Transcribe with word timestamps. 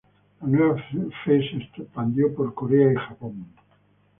La 0.41 0.47
nueva 0.47 0.81
fe 0.83 1.11
se 1.47 1.57
expandió 1.79 2.33
por 2.33 2.55
Corea 2.55 2.91
y 2.91 2.95
Japón. 2.95 3.45